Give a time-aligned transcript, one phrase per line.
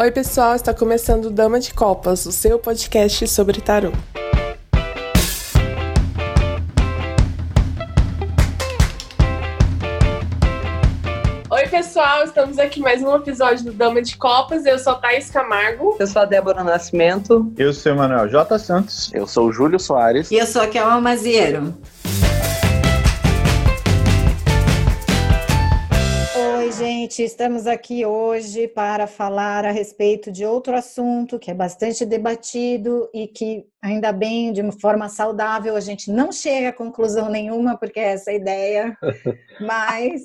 [0.00, 3.90] Oi, pessoal, está começando Dama de Copas, o seu podcast sobre tarô.
[11.50, 14.64] Oi, pessoal, estamos aqui mais um episódio do Dama de Copas.
[14.66, 15.96] Eu sou a Thaís Camargo.
[15.98, 17.52] Eu sou a Débora Nascimento.
[17.58, 18.56] Eu sou o Emanuel J.
[18.56, 19.10] Santos.
[19.12, 20.30] Eu sou o Júlio Soares.
[20.30, 21.74] E eu sou a Kelma Maziero.
[27.08, 33.08] Gente, estamos aqui hoje para falar a respeito de outro assunto que é bastante debatido
[33.14, 37.78] e que, ainda bem, de uma forma saudável, a gente não chega a conclusão nenhuma,
[37.78, 38.94] porque é essa a ideia,
[39.58, 40.20] mas,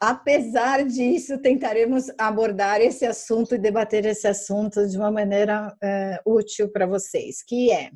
[0.00, 6.70] apesar disso, tentaremos abordar esse assunto e debater esse assunto de uma maneira é, útil
[6.70, 7.90] para vocês, que é,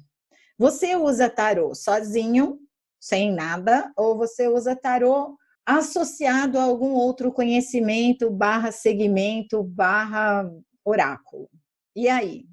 [0.59, 2.59] você usa tarô sozinho,
[2.99, 5.37] sem nada, ou você usa tarô
[5.67, 10.49] associado a algum outro conhecimento, barra segmento, barra
[10.85, 11.51] oráculo.
[11.95, 12.47] E aí?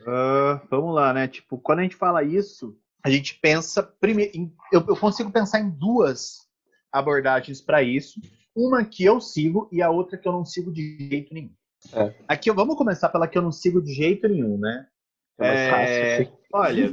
[0.00, 1.28] Uh, vamos lá, né?
[1.28, 4.32] Tipo, quando a gente fala isso, a gente pensa primeiro.
[4.72, 6.46] Eu, eu consigo pensar em duas
[6.92, 8.20] abordagens para isso.
[8.54, 11.54] Uma que eu sigo e a outra que eu não sigo de jeito nenhum.
[11.92, 12.14] É.
[12.26, 14.86] Aqui vamos começar pela que eu não sigo de jeito nenhum, né?
[15.38, 16.92] É, é fácil, olha,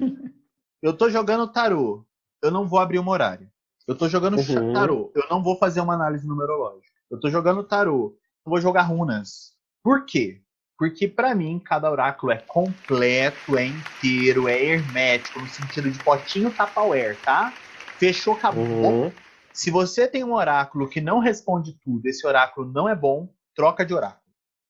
[0.82, 2.06] eu tô jogando tarô,
[2.44, 3.50] eu não vou abrir uma horário.
[3.88, 4.74] Eu tô jogando uhum.
[4.74, 5.12] tarô.
[5.16, 6.94] Eu não vou fazer uma análise numerológica.
[7.12, 8.18] Eu tô jogando tarô.
[8.46, 9.54] Eu vou jogar runas.
[9.84, 10.42] Por quê?
[10.78, 16.52] Porque para mim cada oráculo é completo, é inteiro, é hermético no sentido de potinho
[16.52, 17.54] Tupperware, tá?
[17.98, 18.64] Fechou, acabou.
[18.64, 19.12] Uhum.
[19.54, 23.86] Se você tem um oráculo que não responde tudo, esse oráculo não é bom, troca
[23.86, 24.24] de oráculo.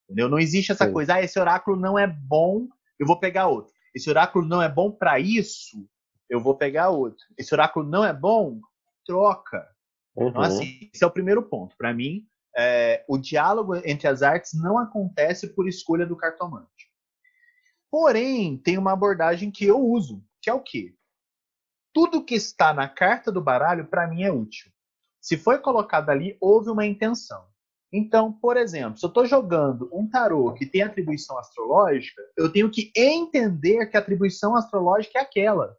[0.06, 0.28] Entendeu?
[0.28, 0.94] Não existe essa Sim.
[0.94, 2.68] coisa, ah, esse oráculo não é bom,
[3.00, 3.74] eu vou pegar outro.
[3.96, 5.88] Esse oráculo não é bom para isso,
[6.30, 7.24] eu vou pegar outro.
[7.38, 8.60] Esse oráculo não é bom,
[9.06, 9.68] troca.
[10.12, 10.30] Então, uhum.
[10.30, 11.76] Então, assim, esse é o primeiro ponto.
[11.78, 16.92] Para mim, é, o diálogo entre as artes não acontece por escolha do cartomante.
[17.92, 20.96] Porém, tem uma abordagem que eu uso, que é o quê?
[21.94, 24.72] Tudo que está na carta do baralho, para mim, é útil.
[25.22, 27.46] Se foi colocado ali, houve uma intenção.
[27.94, 32.70] Então, por exemplo, se eu estou jogando um tarô que tem atribuição astrológica, eu tenho
[32.72, 35.78] que entender que a atribuição astrológica é aquela.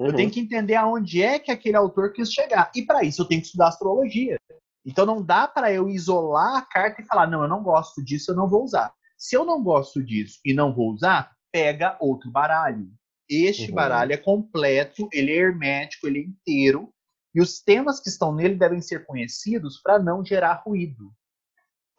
[0.00, 0.06] Uhum.
[0.06, 0.32] Eu tenho uhum.
[0.34, 2.72] que entender aonde é que aquele autor quis chegar.
[2.74, 4.38] E para isso eu tenho que estudar astrologia.
[4.84, 8.30] Então não dá para eu isolar a carta e falar, não, eu não gosto disso,
[8.30, 8.90] eu não vou usar.
[9.18, 12.88] Se eu não gosto disso e não vou usar, pega outro baralho.
[13.28, 13.74] Este uhum.
[13.74, 16.90] baralho é completo, ele é hermético, ele é inteiro,
[17.34, 21.12] e os temas que estão nele devem ser conhecidos para não gerar ruído.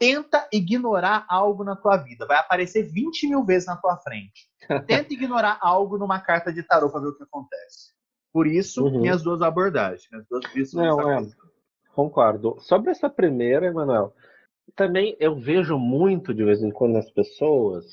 [0.01, 2.25] Tenta ignorar algo na tua vida.
[2.25, 4.50] Vai aparecer 20 mil vezes na tua frente.
[4.88, 7.94] Tenta ignorar algo numa carta de tarô para ver o que acontece.
[8.34, 9.01] Por isso, uhum.
[9.01, 10.73] minhas duas abordagens, minhas duas vistas.
[10.73, 11.29] Não, é,
[11.94, 12.57] concordo.
[12.62, 14.12] Sobre essa primeira, Emanuel,
[14.75, 17.85] também eu vejo muito de vez em quando nas pessoas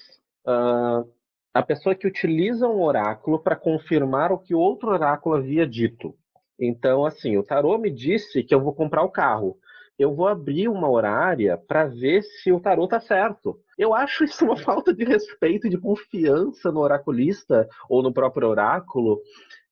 [0.46, 1.06] uh,
[1.52, 6.16] a pessoa que utiliza um oráculo para confirmar o que outro oráculo havia dito.
[6.58, 9.58] Então, assim, o tarô me disse que eu vou comprar o carro
[9.98, 13.58] eu vou abrir uma horária para ver se o tarô tá certo.
[13.76, 18.48] Eu acho isso uma falta de respeito e de confiança no oraculista ou no próprio
[18.48, 19.20] oráculo,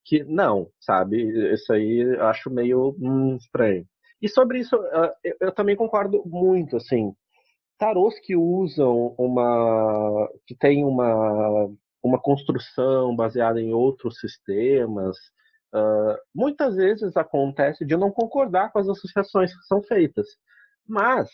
[0.05, 1.53] que não, sabe?
[1.53, 3.87] Isso aí eu acho meio hum, estranho.
[4.21, 4.77] E sobre isso,
[5.41, 7.13] eu também concordo muito, assim,
[7.79, 11.71] tarôs que usam uma, que tem uma,
[12.03, 15.17] uma construção baseada em outros sistemas,
[15.75, 20.27] Uh, muitas vezes acontece de não concordar com as associações que são feitas,
[20.89, 21.29] mas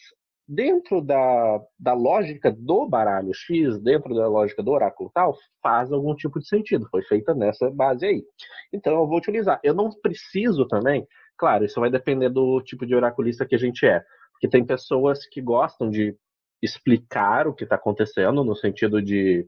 [0.48, 6.14] dentro da, da lógica do baralho X, dentro da lógica do oráculo tal, faz algum
[6.14, 8.24] tipo de sentido, foi feita nessa base aí.
[8.72, 9.60] Então eu vou utilizar.
[9.62, 11.06] Eu não preciso também,
[11.36, 15.26] claro, isso vai depender do tipo de oraculista que a gente é, porque tem pessoas
[15.26, 16.16] que gostam de
[16.60, 19.46] explicar o que está acontecendo, no sentido de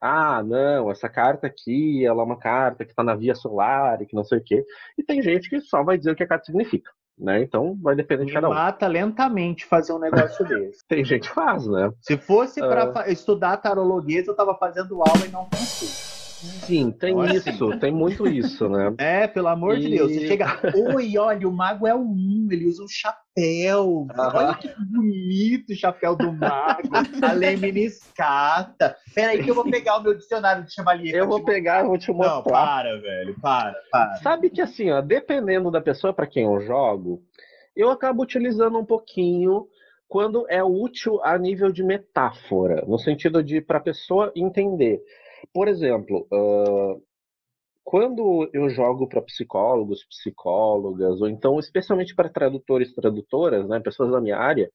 [0.00, 4.06] ah, não, essa carta aqui, ela é uma carta que está na via solar e
[4.06, 4.64] que não sei o quê.
[4.98, 6.90] E tem gente que só vai dizer o que a carta significa.
[7.18, 7.42] Né?
[7.42, 8.52] Então vai depender de cada um.
[8.52, 10.86] Mata lentamente fazer um negócio desse.
[10.86, 11.90] Tem gente que faz, né?
[12.02, 13.10] Se fosse para uh...
[13.10, 16.15] estudar tarologia, eu tava fazendo aula e não consigo.
[16.36, 18.94] Sim, tem isso, tem muito isso, né?
[18.98, 19.80] É, pelo amor e...
[19.80, 20.12] de Deus.
[20.12, 20.60] Você chega,
[20.94, 24.06] oi, olha, o mago é o um, ele usa um chapéu.
[24.16, 26.90] Olha que bonito o chapéu do mago.
[27.22, 28.96] a lemniscata.
[29.14, 31.14] Pera aí que eu vou pegar o meu dicionário de chevalier.
[31.14, 32.34] Eu vou pegar, eu vou te mostrar.
[32.34, 34.16] Não, para, velho, para, para.
[34.16, 37.22] Sabe que assim, ó, dependendo da pessoa para quem eu jogo,
[37.74, 39.66] eu acabo utilizando um pouquinho
[40.08, 45.00] quando é útil a nível de metáfora, no sentido de para a pessoa entender.
[45.52, 47.02] Por exemplo, uh,
[47.84, 54.20] quando eu jogo para psicólogos, psicólogas, ou então especialmente para tradutores, tradutoras, né, pessoas da
[54.20, 54.70] minha área,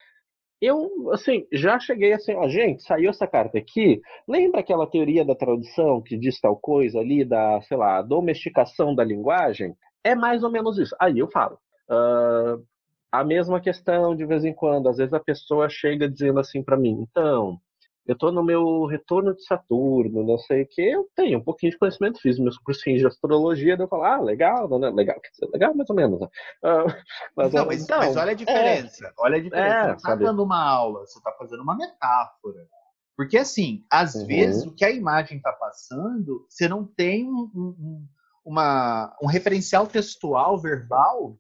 [0.62, 4.00] eu, assim, já cheguei assim, ó, gente, saiu essa carta aqui.
[4.28, 9.04] Lembra aquela teoria da tradução que diz tal coisa ali, da, sei lá, domesticação da
[9.04, 9.76] linguagem?
[10.04, 10.96] É mais ou menos isso.
[11.00, 11.58] Aí eu falo.
[11.90, 12.64] Uh,
[13.12, 14.88] a mesma questão de vez em quando.
[14.88, 17.60] Às vezes a pessoa chega dizendo assim para mim, então,
[18.06, 21.72] eu estou no meu retorno de Saturno, não sei o que, eu tenho um pouquinho
[21.72, 25.20] de conhecimento, fiz meus cursinhos de astrologia, daí eu falo, ah, legal, não, é legal,
[25.22, 26.22] quer dizer, legal mais ou menos.
[26.22, 26.28] Uh,
[27.38, 30.16] mas, não, mas, então, mas, olha a diferença, é, olha a diferença, é, você está
[30.16, 32.68] dando uma aula, você está fazendo uma metáfora.
[33.16, 34.26] Porque, assim, às uhum.
[34.26, 38.08] vezes o que a imagem está passando, você não tem um, um,
[38.44, 41.38] uma, um referencial textual, verbal,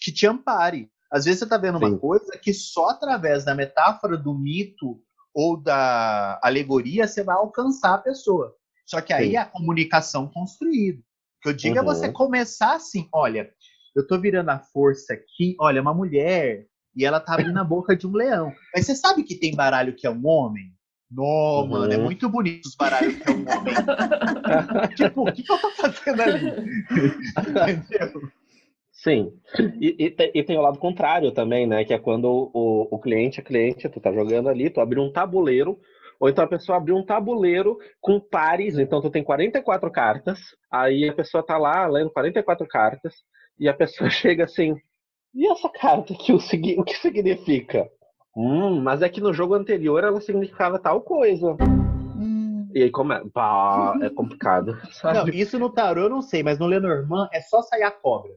[0.00, 0.88] que te ampare.
[1.10, 1.86] Às vezes você está vendo Sim.
[1.86, 5.02] uma coisa que só através da metáfora, do mito
[5.38, 8.52] ou da alegoria você vai alcançar a pessoa.
[8.84, 9.36] Só que aí Sim.
[9.36, 10.98] é a comunicação construída.
[10.98, 11.80] O que eu digo uhum.
[11.80, 12.12] é você uhum.
[12.12, 13.48] começar assim, olha,
[13.94, 17.94] eu tô virando a força aqui, olha, uma mulher, e ela tá abrindo a boca
[17.94, 18.52] de um leão.
[18.74, 20.74] Mas você sabe que tem baralho que é um homem?
[21.08, 21.68] Não, uhum.
[21.68, 23.74] mano, é muito bonito os baralhos que é um homem.
[24.96, 26.50] tipo, o que, que eu tô fazendo ali?
[27.78, 28.28] Entendeu?
[28.98, 29.32] Sim.
[29.80, 31.84] E, e, e, tem o lado contrário também, né?
[31.84, 35.12] Que é quando o, o cliente, a cliente, tu tá jogando ali, tu abre um
[35.12, 35.78] tabuleiro,
[36.18, 41.08] ou então a pessoa abriu um tabuleiro com pares, então tu tem 44 cartas, aí
[41.08, 43.14] a pessoa tá lá lendo 44 cartas,
[43.56, 44.74] e a pessoa chega assim,
[45.32, 46.38] e essa carta aqui, o,
[46.80, 47.88] o que significa?
[48.36, 51.56] Hum, mas é que no jogo anterior ela significava tal coisa.
[52.16, 52.68] Hum.
[52.74, 53.22] E aí como é?
[53.32, 54.76] Pá, é complicado.
[54.90, 55.18] Sabe?
[55.18, 58.32] Não, isso no tarô eu não sei, mas no Lenormand é só sair a cobra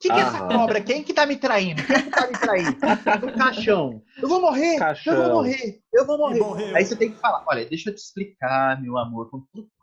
[0.00, 0.80] que, que é essa cobra?
[0.80, 1.82] Quem que tá me traindo?
[1.84, 2.76] Quem que tá me traindo?
[3.20, 4.02] No caixão.
[4.20, 5.14] Eu vou morrer, caixão.
[5.14, 6.74] eu vou morrer, eu vou morrer.
[6.74, 9.30] Aí você tem que falar, olha, deixa eu te explicar, meu amor,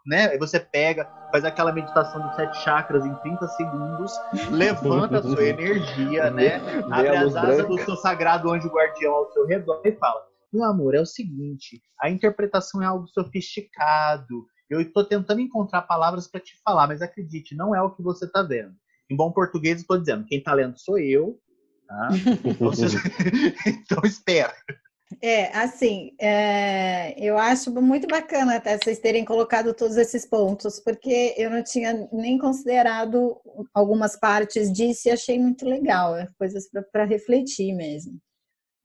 [0.08, 0.30] né?
[0.30, 4.12] Aí você pega, faz aquela meditação dos sete chakras em 30 segundos,
[4.50, 6.62] levanta a sua energia, né?
[6.92, 10.20] Abre as asas do seu sagrado anjo guardião ao seu redor e fala:
[10.52, 14.48] Meu amor, é o seguinte, a interpretação é algo sofisticado.
[14.68, 18.26] Eu estou tentando encontrar palavras para te falar, mas acredite, não é o que você
[18.26, 18.74] está vendo.
[19.10, 21.40] Em bom português, estou dizendo, quem está lendo sou eu.
[21.88, 22.10] Tá?
[22.44, 22.86] Então, você...
[23.66, 24.54] então espera.
[25.22, 31.34] É, assim, é, eu acho muito bacana até vocês terem colocado todos esses pontos, porque
[31.38, 33.40] eu não tinha nem considerado
[33.74, 38.20] algumas partes disso e achei muito legal, é coisas para refletir mesmo.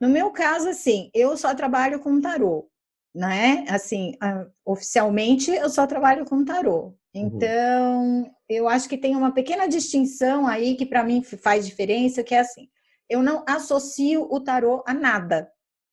[0.00, 2.68] No meu caso, assim, eu só trabalho com tarô,
[3.14, 3.64] né?
[3.68, 4.16] Assim,
[4.64, 6.94] oficialmente eu só trabalho com tarô.
[7.14, 7.26] Uhum.
[7.26, 8.34] Então, uhum.
[8.48, 12.40] eu acho que tem uma pequena distinção aí que para mim faz diferença, que é
[12.40, 12.68] assim,
[13.08, 15.50] eu não associo o tarô a nada.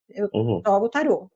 [0.07, 0.61] Eu uhum.
[0.65, 1.29] jogo tarô.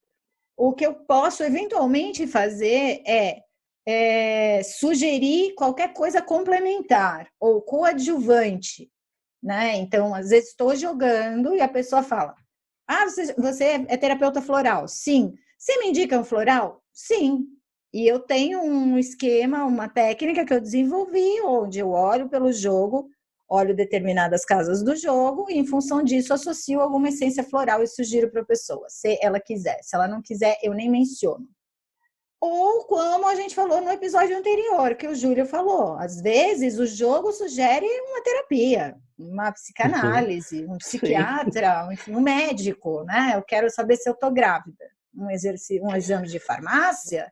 [0.56, 3.41] O que eu posso eventualmente fazer é,
[3.85, 8.89] é sugerir qualquer coisa complementar ou coadjuvante,
[9.41, 9.75] né?
[9.75, 12.35] Então, às vezes estou jogando e a pessoa fala:
[12.88, 15.33] "Ah, você, você é terapeuta floral?" Sim.
[15.57, 16.81] Você me indica um floral?
[16.94, 17.45] Sim.
[17.94, 23.07] E eu tenho um esquema, uma técnica que eu desenvolvi, onde eu olho pelo jogo,
[23.48, 28.31] olho determinadas casas do jogo, e em função disso associo alguma essência floral e sugiro
[28.31, 29.78] para a pessoa, se ela quiser.
[29.84, 31.48] Se ela não quiser, eu nem menciono.
[32.42, 36.88] Ou como a gente falou no episódio anterior, que o Júlio falou, às vezes o
[36.88, 43.33] jogo sugere uma terapia, uma psicanálise, um psiquiatra, um médico, né?
[43.35, 47.31] Eu quero saber se eu tô grávida um, exercício, um exame de farmácia,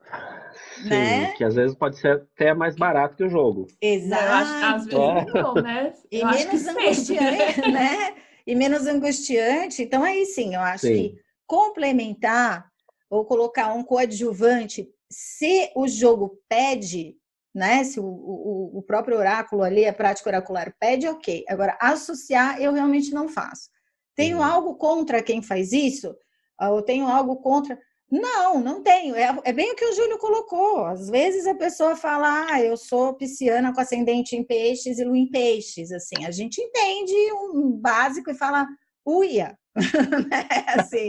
[0.82, 1.32] Sim, né?
[1.34, 3.68] Que às vezes pode ser até mais barato que o jogo.
[3.82, 4.66] Exato.
[4.66, 5.42] às vezes é.
[5.42, 5.94] não, né?
[6.12, 8.16] E menos angustiante, né?
[8.46, 9.84] E menos angustiante.
[9.84, 10.94] Então, aí sim, eu acho sim.
[10.94, 12.70] que complementar
[13.10, 17.18] ou colocar um coadjuvante, se o jogo pede,
[17.54, 17.84] né?
[17.84, 21.44] Se o, o, o próprio oráculo ali, a prática oracular pede, ok.
[21.50, 23.70] Agora, associar, eu realmente não faço.
[24.16, 24.44] Tenho uhum.
[24.44, 26.16] algo contra quem faz isso?
[26.62, 27.80] Ah, eu tenho algo contra.
[28.12, 29.16] Não, não tenho.
[29.16, 30.86] É, é, bem o que o Júlio colocou.
[30.86, 35.18] Às vezes a pessoa fala, ah, eu sou pisciana com ascendente em peixes e lua
[35.18, 35.92] em peixes.
[35.92, 38.68] Assim, a gente entende um básico e fala,
[39.04, 39.58] uia.
[40.30, 41.08] Né, assim,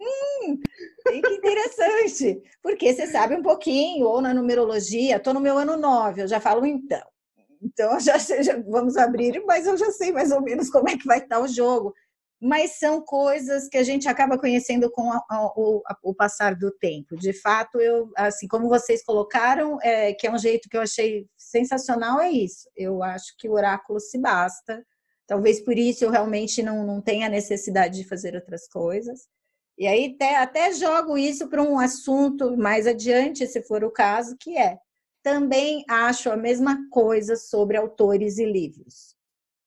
[0.00, 0.58] hum,
[1.06, 2.42] que interessante.
[2.60, 6.40] Porque você sabe um pouquinho, ou na numerologia, estou no meu ano 9, eu já
[6.40, 7.06] falo então.
[7.62, 11.06] Então, já, já vamos abrir, mas eu já sei mais ou menos como é que
[11.06, 11.94] vai estar o jogo
[12.42, 16.56] mas são coisas que a gente acaba conhecendo com a, a, o, a, o, passar
[16.56, 17.16] do tempo.
[17.16, 21.28] De fato, eu, assim como vocês colocaram, é, que é um jeito que eu achei
[21.36, 22.68] sensacional, é isso.
[22.76, 24.84] Eu acho que o oráculo se basta.
[25.24, 29.28] Talvez por isso eu realmente não, não tenha necessidade de fazer outras coisas.
[29.78, 34.36] E aí até, até jogo isso para um assunto mais adiante, se for o caso,
[34.36, 34.78] que é
[35.22, 39.14] também acho a mesma coisa sobre autores e livros.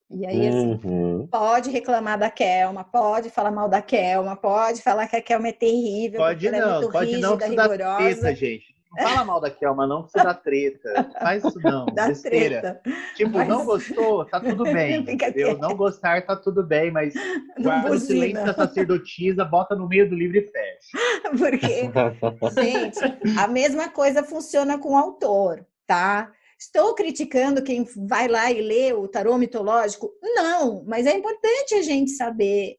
[0.09, 1.27] E aí, assim, Uhum.
[1.31, 5.51] pode reclamar da Kelma, pode falar mal da Kelma, pode falar que a Kelma é
[5.51, 7.97] terrível, Pode porque ela é não, muito pode não, rígida, dá rigorosa.
[8.21, 8.75] treta, gente.
[8.97, 11.09] Não fala mal da Kelma, não, que isso dá treta.
[11.19, 12.61] Faz isso não, Dá besteira.
[12.61, 12.81] treta.
[13.15, 15.03] Tipo, Mas- não gostou, tá tudo bem.
[15.17, 15.57] Quieto.
[15.59, 17.13] Não gostar, tá tudo bem, mas
[17.57, 20.97] Não guarda o silêncio da sacerdotisa, bota no meio do livro e fecha.
[21.37, 21.89] Porque,
[22.61, 22.99] gente,
[23.37, 26.31] a mesma coisa funciona com o autor, tá?
[26.59, 30.11] Estou criticando quem vai lá e lê o tarô mitológico?
[30.21, 32.77] Não, mas é importante a gente saber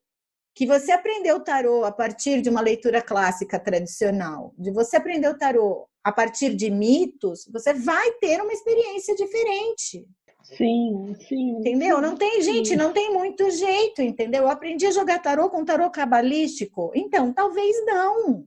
[0.55, 5.29] que você aprendeu o tarô a partir de uma leitura clássica tradicional, de você aprender
[5.29, 10.07] o tarô a partir de mitos, você vai ter uma experiência diferente.
[10.43, 11.59] Sim, sim.
[11.59, 12.01] Entendeu?
[12.01, 14.45] Não tem, gente, não tem muito jeito, entendeu?
[14.45, 16.93] Eu aprendi a jogar tarô com tarô cabalístico.
[16.95, 18.47] Então, talvez não.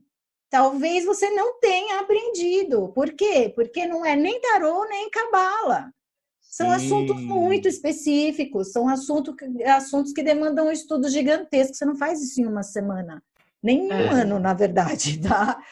[0.50, 2.88] Talvez você não tenha aprendido.
[2.88, 3.52] Por quê?
[3.54, 5.92] Porque não é nem tarô nem cabala.
[6.40, 6.74] São Sim.
[6.74, 11.74] assuntos muito específicos, são assunto, assuntos que demandam um estudo gigantesco.
[11.74, 13.22] Você não faz isso em uma semana,
[13.62, 14.22] nem em um É.
[14.22, 15.62] ano, na verdade, tá?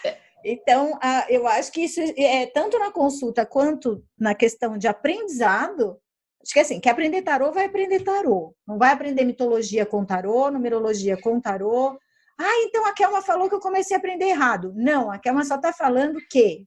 [0.44, 5.98] Então, a- eu acho que isso é tanto na consulta quanto na questão de aprendizado.
[6.40, 8.54] Acho que assim, quer aprender tarô, vai aprender tarô.
[8.64, 11.98] Não vai aprender mitologia com tarô, numerologia com tarô.
[12.38, 14.72] Ah, então a Kelma falou que eu comecei a aprender errado.
[14.76, 16.64] Não, a Kelma só está falando que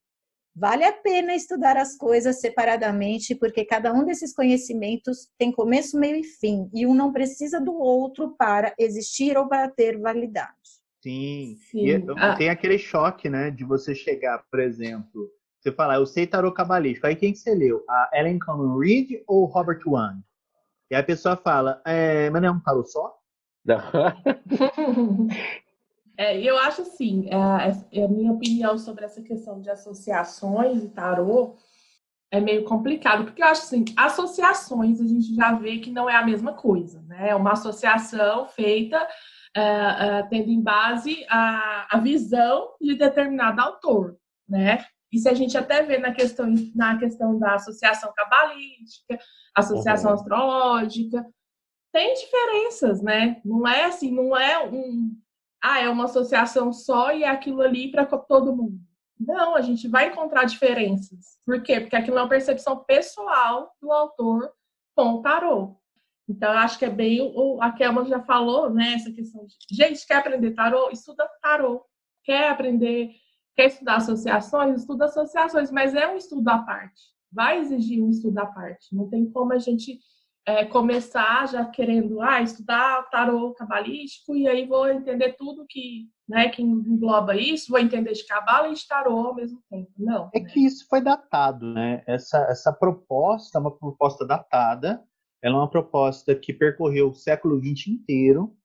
[0.53, 6.17] vale a pena estudar as coisas separadamente, porque cada um desses conhecimentos tem começo, meio
[6.17, 10.51] e fim, e um não precisa do outro para existir ou para ter validade.
[11.01, 11.55] Sim.
[11.71, 11.85] Sim.
[11.87, 12.35] E Ah.
[12.35, 17.07] tem aquele choque, né, de você chegar, por exemplo, você falar, eu sei tarô cabalístico.
[17.07, 17.83] Aí quem que você leu?
[17.89, 20.19] A Ellen Conran Reed ou Robert Wan?
[20.89, 23.17] E a pessoa fala, é, mas não é um tarô só?
[26.17, 30.89] É, eu acho assim, é, é a minha opinião sobre essa questão de associações e
[30.89, 31.55] tarô
[32.29, 36.15] é meio complicado, porque eu acho assim, associações a gente já vê que não é
[36.15, 37.29] a mesma coisa, né?
[37.29, 39.07] É uma associação feita
[39.55, 44.15] é, é, tendo em base a, a visão de determinado autor,
[44.47, 44.85] né?
[45.11, 49.19] Isso a gente até vê na questão, na questão da associação cabalística,
[49.55, 50.17] associação Uhum.
[50.17, 51.25] astrológica,
[51.91, 53.41] tem diferenças, né?
[53.43, 55.15] Não é assim, não é um.
[55.61, 58.79] Ah, é uma associação só e é aquilo ali para todo mundo.
[59.19, 61.37] Não, a gente vai encontrar diferenças.
[61.45, 61.79] Por quê?
[61.79, 64.51] Porque aquilo é uma percepção pessoal do autor
[64.95, 65.75] com o tarô.
[66.27, 67.21] Então, eu acho que é bem.
[67.21, 68.93] O, a Kelma já falou, né?
[68.93, 69.55] Essa questão de.
[69.69, 70.89] Gente, quer aprender tarô?
[70.91, 71.85] Estuda tarô.
[72.23, 73.11] Quer aprender.
[73.55, 74.81] Quer estudar associações?
[74.81, 77.01] Estuda associações, mas é um estudo à parte.
[77.31, 78.95] Vai exigir um estudo à parte.
[78.95, 79.99] Não tem como a gente
[80.45, 86.49] é, começar já querendo ah, estudar tarô cabalístico e aí vou entender tudo que, né,
[86.49, 89.91] que engloba isso, vou entender de cabala e de tarô ao mesmo tempo.
[89.97, 90.29] Não.
[90.33, 90.49] É né?
[90.49, 92.03] que isso foi datado, né?
[92.07, 95.03] Essa, essa proposta é uma proposta datada,
[95.41, 98.55] ela é uma proposta que percorreu o século XX inteiro.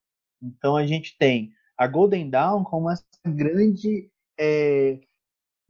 [0.42, 4.98] Então a gente tem a Golden Dawn como essa grande é,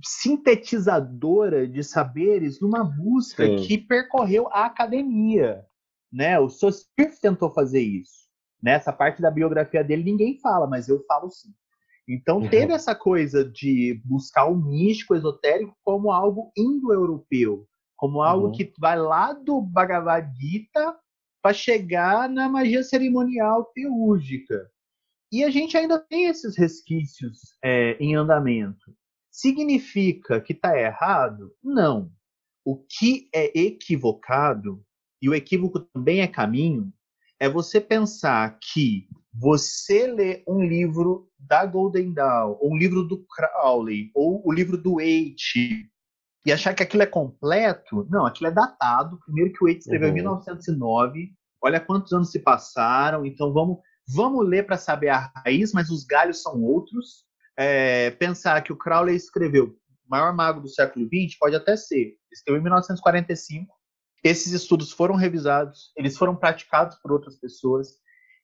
[0.04, 3.56] sintetizadora de saberes numa busca Sim.
[3.56, 5.64] que percorreu a academia.
[6.16, 6.38] Né?
[6.40, 8.26] O Sosirf tentou fazer isso.
[8.62, 11.50] Nessa parte da biografia dele ninguém fala, mas eu falo sim.
[12.08, 12.48] Então Uhum.
[12.48, 18.52] teve essa coisa de buscar o místico esotérico como algo indo-europeu, como algo Uhum.
[18.52, 20.96] que vai lá do Bhagavad Gita
[21.42, 24.70] para chegar na magia cerimonial teúrgica.
[25.30, 28.96] E a gente ainda tem esses resquícios é, em andamento.
[29.30, 31.52] Significa que está errado?
[31.62, 32.10] Não.
[32.64, 34.82] O que é equivocado,
[35.20, 36.92] e o equívoco também é caminho,
[37.38, 43.24] é você pensar que você lê um livro da Golden Dawn, ou um livro do
[43.26, 45.90] Crowley, ou o livro do Waite,
[46.46, 49.18] e achar que aquilo é completo, não, aquilo é datado.
[49.24, 50.16] Primeiro que o Waite escreveu em Uhum.
[50.16, 51.32] 1909,
[51.62, 56.04] olha quantos anos se passaram, então vamos, vamos ler para saber a raiz, mas os
[56.04, 57.26] galhos são outros.
[57.58, 59.66] É, pensar que o Crowley escreveu
[60.06, 63.74] o maior mago do século XX, pode até ser, escreveu em 1945,
[64.22, 67.88] esses estudos foram revisados, eles foram praticados por outras pessoas.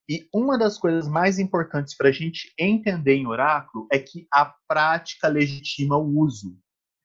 [0.08, 4.52] E uma das coisas mais importantes para a gente entender em oráculo é que a
[4.68, 6.56] prática legitima o uso.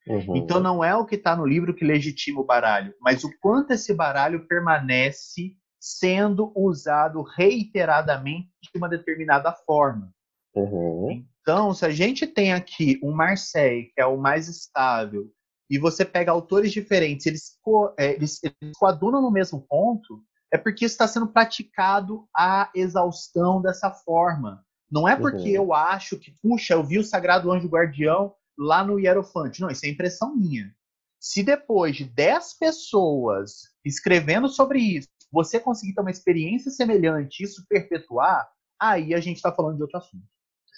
[0.06, 0.36] Uhum.
[0.36, 3.72] Então não é o que está no livro que legitima o baralho, mas o quanto
[3.72, 10.12] esse baralho permanece sendo usado reiteradamente de uma determinada forma.
[10.54, 11.24] Uhum.
[11.40, 15.30] Então, se a gente tem aqui um Marseille, que é o mais estável,
[15.70, 20.22] e você pega autores diferentes, eles, co é, eles, eles coadunam no mesmo ponto,
[20.52, 24.64] é porque está sendo praticado à exaustão dessa forma.
[24.90, 25.64] Não é porque Uhum.
[25.64, 29.60] eu acho que, puxa, eu vi o Sagrado Anjo Guardião lá no Hierofante.
[29.60, 30.74] Não, isso é impressão minha.
[31.20, 37.66] Se depois de 10 pessoas escrevendo sobre isso, você conseguir ter uma experiência semelhante, isso
[37.68, 38.48] perpetuar,
[38.80, 40.24] aí a gente está falando de outro assunto.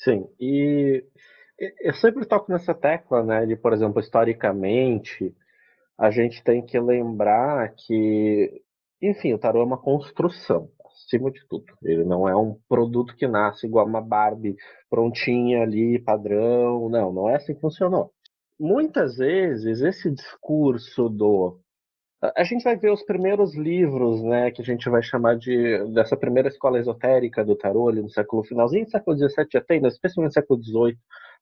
[0.02, 1.04] Sim, e
[1.80, 5.34] eu sempre toco nessa tecla, né, de, por exemplo, historicamente,
[5.98, 8.62] a gente tem que lembrar que,
[9.02, 11.66] enfim, o tarô é uma construção, acima de tudo.
[11.82, 14.56] Ele não é um produto que nasce igual uma Barbie
[14.88, 16.88] prontinha ali, padrão.
[16.88, 18.12] Não, não é assim que funcionou.
[18.58, 21.60] Muitas vezes, esse discurso do
[22.36, 26.16] a gente vai ver os primeiros livros, né, que a gente vai chamar de dessa
[26.16, 30.32] primeira escola esotérica do tarô ali no século finalzinho do século XVII até, especialmente no
[30.32, 30.98] século XVIII,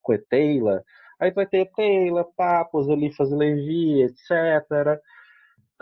[0.09, 0.83] com Eteila.
[1.21, 4.99] Aí vai ter Eteila, Papos, Elifas Levi, etc.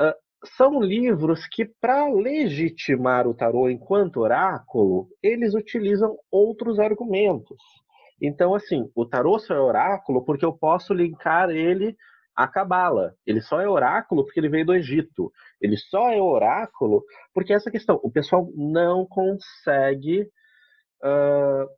[0.01, 0.15] Uh,
[0.57, 7.57] são livros que, para legitimar o tarô enquanto oráculo, eles utilizam outros argumentos.
[8.21, 11.97] Então, assim, o tarô só é oráculo porque eu posso linkar ele
[12.35, 13.15] à cabala.
[13.25, 15.31] Ele só é oráculo porque ele veio do Egito.
[15.61, 20.23] Ele só é oráculo porque essa questão, o pessoal não consegue
[21.03, 21.69] uh,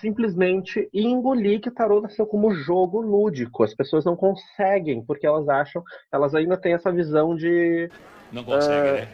[0.00, 3.62] simplesmente engolir que tarô nasceu como jogo lúdico.
[3.62, 7.90] As pessoas não conseguem, porque elas acham, elas ainda têm essa visão de.
[8.32, 9.08] Não consegue, uh, né?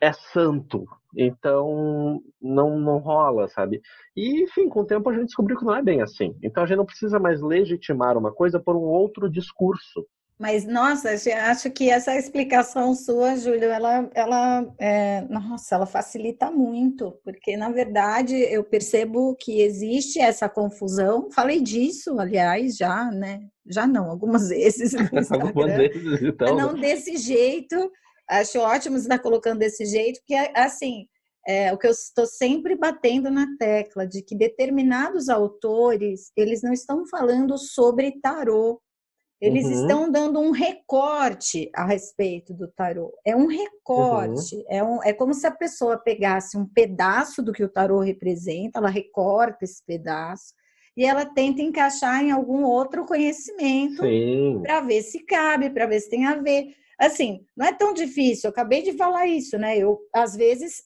[0.00, 0.84] É santo.
[1.16, 3.80] Então, não, não rola, sabe?
[4.14, 6.36] E, enfim, com o tempo a gente descobriu que não é bem assim.
[6.42, 10.06] Então, a gente não precisa mais legitimar uma coisa por um outro discurso.
[10.38, 11.10] Mas, nossa,
[11.50, 17.70] acho que essa explicação sua, Júlio, ela, ela, é, nossa, ela facilita muito, porque, na
[17.70, 21.30] verdade, eu percebo que existe essa confusão.
[21.32, 23.40] Falei disso, aliás, já, né?
[23.66, 24.94] Já não, algumas vezes
[25.32, 26.54] algumas vezes, então.
[26.54, 27.90] Não desse jeito.
[28.28, 31.06] Acho ótimo você estar colocando desse jeito, porque, assim,
[31.48, 36.72] é, o que eu estou sempre batendo na tecla de que determinados autores, eles não
[36.72, 38.82] estão falando sobre tarô,
[39.40, 39.72] eles uhum.
[39.72, 43.12] estão dando um recorte a respeito do tarô.
[43.24, 44.56] É um recorte.
[44.56, 44.64] Uhum.
[44.68, 48.78] É, um, é como se a pessoa pegasse um pedaço do que o tarô representa,
[48.78, 50.54] ela recorta esse pedaço
[50.96, 54.02] e ela tenta encaixar em algum outro conhecimento
[54.62, 56.74] para ver se cabe, para ver se tem a ver.
[56.98, 58.48] Assim, não é tão difícil.
[58.48, 59.76] Eu acabei de falar isso, né?
[59.76, 60.82] Eu às vezes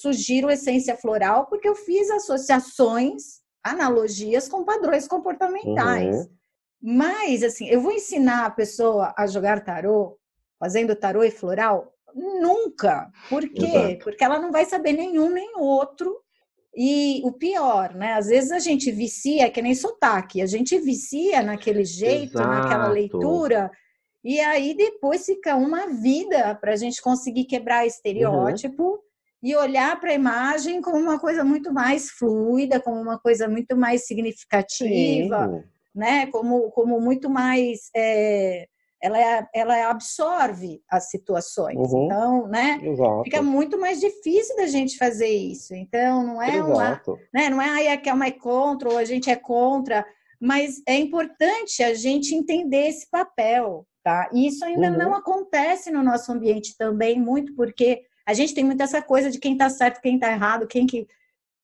[0.00, 6.16] sugiro essência floral porque eu fiz associações, analogias com padrões comportamentais.
[6.16, 6.41] Uhum.
[6.82, 10.18] Mas, assim, eu vou ensinar a pessoa a jogar tarô,
[10.58, 11.94] fazendo tarô e floral?
[12.12, 13.08] Nunca.
[13.28, 13.64] Por quê?
[13.64, 13.98] Exato.
[14.04, 16.18] Porque ela não vai saber nenhum nem outro.
[16.74, 18.14] E o pior, né?
[18.14, 22.48] Às vezes a gente vicia, que nem sotaque, a gente vicia naquele jeito, Exato.
[22.48, 23.70] naquela leitura,
[24.24, 28.98] e aí depois fica uma vida para a gente conseguir quebrar estereótipo uhum.
[29.42, 33.76] e olhar para a imagem como uma coisa muito mais fluida, como uma coisa muito
[33.76, 35.48] mais significativa.
[35.48, 36.26] Sim né?
[36.26, 38.66] Como, como muito mais é,
[39.02, 41.92] ela, é, ela absorve as situações.
[41.92, 42.04] Uhum.
[42.04, 42.80] Então, né?
[42.82, 43.24] Exato.
[43.24, 45.74] Fica muito mais difícil da gente fazer isso.
[45.74, 47.12] Então, não é Exato.
[47.12, 47.50] uma, né?
[47.50, 50.06] Não é aí ah, que é uma é contra ou a gente é contra,
[50.40, 54.30] mas é importante a gente entender esse papel, tá?
[54.32, 54.98] E isso ainda uhum.
[54.98, 59.38] não acontece no nosso ambiente também muito porque a gente tem muito essa coisa de
[59.40, 61.08] quem está certo, quem está errado, quem que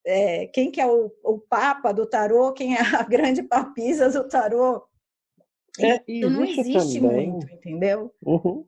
[0.08, 4.26] é, quem que é o, o papa do tarô, quem é a grande papisa do
[4.26, 4.82] tarô.
[5.78, 7.30] É, isso não existe também.
[7.30, 8.12] muito, entendeu?
[8.24, 8.64] Uhum.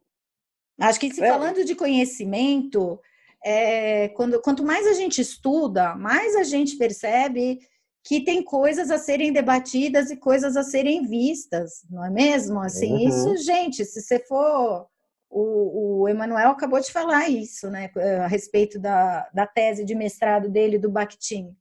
[0.78, 1.28] Acho que se é.
[1.28, 3.00] falando de conhecimento,
[3.44, 7.58] é, quando, quanto mais a gente estuda, mais a gente percebe
[8.04, 12.60] que tem coisas a serem debatidas e coisas a serem vistas, não é mesmo?
[12.60, 13.08] Assim, uhum.
[13.08, 14.86] isso, gente, se você for
[15.30, 17.90] o, o Emanuel acabou de falar isso, né,
[18.22, 21.56] a respeito da, da tese de mestrado dele do Bakhtin.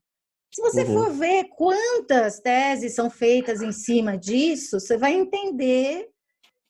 [0.52, 0.94] Se você uhum.
[0.94, 6.08] for ver quantas teses são feitas em cima disso, você vai entender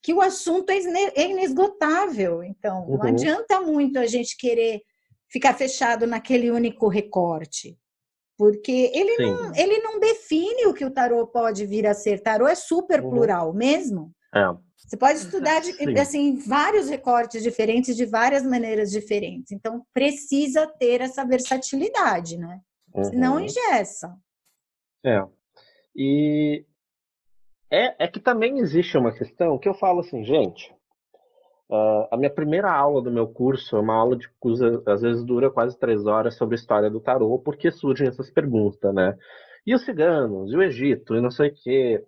[0.03, 0.77] que o assunto é,
[1.15, 2.43] é inesgotável.
[2.43, 2.99] Então, uhum.
[2.99, 4.83] não adianta muito a gente querer
[5.31, 7.79] ficar fechado naquele único recorte.
[8.37, 12.23] Porque ele não, ele não define o que o tarô pode vir a ser.
[12.23, 13.11] Tarô é super uhum.
[13.11, 14.13] plural mesmo.
[14.35, 14.70] É.
[14.87, 19.53] Você pode estudar de, assim vários recortes diferentes de várias maneiras diferentes.
[19.53, 22.61] Então precisa ter essa versatilidade, né?
[22.95, 23.05] Uhum.
[23.05, 24.17] Senão engessa.
[25.05, 25.23] É.
[25.95, 26.65] E
[27.71, 30.75] é, é que também existe uma questão que eu falo assim, gente.
[31.69, 34.35] Uh, a minha primeira aula do meu curso é uma aula de que
[34.91, 38.93] às vezes dura quase três horas sobre a história do tarô, porque surgem essas perguntas,
[38.93, 39.17] né?
[39.65, 42.05] E os ciganos, e o Egito, e não sei o quê.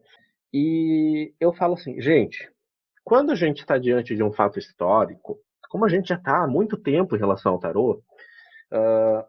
[0.53, 2.52] E eu falo assim, gente,
[3.05, 5.38] quando a gente está diante de um fato histórico,
[5.69, 8.03] como a gente já está há muito tempo em relação ao tarô,
[8.73, 9.25] uh,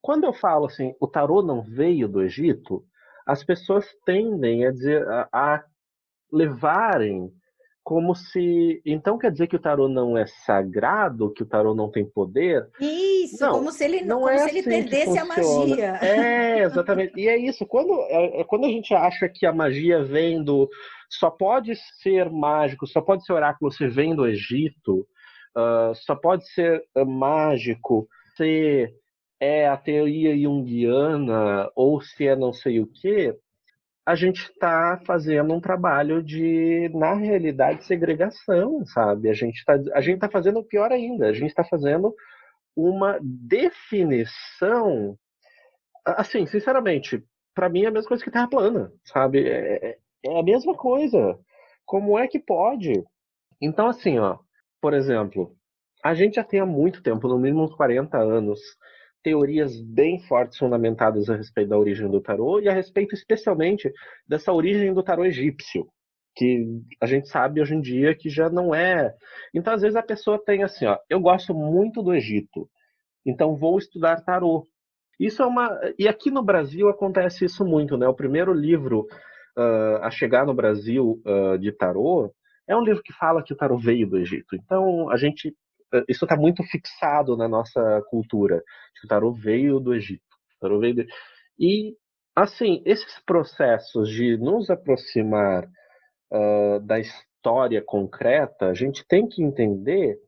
[0.00, 2.84] quando eu falo assim, o tarô não veio do Egito,
[3.26, 5.64] as pessoas tendem a dizer, a, a
[6.32, 7.32] levarem
[7.86, 8.82] como se.
[8.84, 12.68] Então quer dizer que o tarô não é sagrado, que o tarô não tem poder?
[12.80, 15.98] Isso, não, como se ele não, como é se ele assim perdesse a magia.
[16.02, 17.12] É, exatamente.
[17.16, 17.64] E é isso.
[17.64, 20.68] Quando, é, é, quando a gente acha que a magia vem do.
[21.08, 25.06] Só pode ser mágico, só pode ser oráculo se vem do Egito,
[25.56, 28.92] uh, só pode ser uh, mágico se
[29.40, 33.34] é a teoria junguiana ou se é não sei o quê
[34.06, 39.28] a gente está fazendo um trabalho de, na realidade, segregação, sabe?
[39.28, 39.76] A gente está
[40.20, 42.14] tá fazendo pior ainda, a gente está fazendo
[42.76, 45.18] uma definição,
[46.04, 49.48] assim, sinceramente, para mim é a mesma coisa que Terra plana, sabe?
[49.48, 51.38] É, é, a mesma coisa.
[51.84, 53.04] Como é que pode?
[53.60, 54.38] Então, assim, ó,
[54.80, 55.54] por exemplo,
[56.04, 58.60] a gente já tem há muito tempo, no mínimo uns 40 anos,
[59.22, 63.92] teorias bem fortes fundamentadas a respeito da origem do tarô e a respeito especialmente
[64.24, 65.88] dessa origem do tarô egípcio,
[66.36, 66.64] que
[67.00, 69.12] a gente sabe hoje em dia que já não é.
[69.52, 72.68] Então, às vezes a pessoa tem assim, ó, eu gosto muito do Egito,
[73.24, 74.64] então vou estudar tarô.
[75.18, 78.06] Isso é uma e aqui no Brasil acontece isso muito, né?
[78.06, 79.08] O primeiro livro
[79.56, 82.32] uh, a chegar no Brasil uh, de tarô
[82.68, 84.56] é um livro que fala que o tarô veio do Egito.
[84.56, 85.54] Então a gente
[85.92, 88.62] eh, isso está muito fixado na nossa cultura.
[89.04, 90.22] O tarô veio do Egito.
[90.60, 91.06] Tarô veio do...
[91.58, 91.96] E,
[92.34, 95.64] assim, esses processos de nos aproximar
[96.32, 100.18] uh, da história concreta, a gente tem que entender.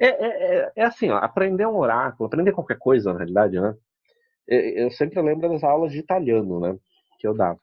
[0.00, 3.74] É, é, é, é assim, ó, aprender um oráculo, aprender qualquer coisa, na realidade, né?
[4.48, 6.76] Eu sempre lembro das aulas de italiano, né?
[7.20, 7.60] Que eu dava.